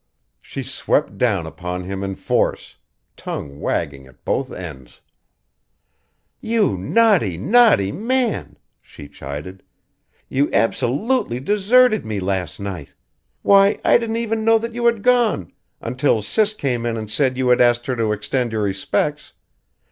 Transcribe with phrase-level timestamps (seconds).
[0.41, 2.77] She swept down upon him in force
[3.15, 4.99] tongue wagging at both ends
[6.39, 9.61] "You naughty, naughty man!" she chided.
[10.27, 12.93] "You abso_lute_ly deserted me last night.
[13.43, 17.37] Why, I didn't even know that you had gone until Sis came in and said
[17.37, 19.33] you had asked her to extend your respects.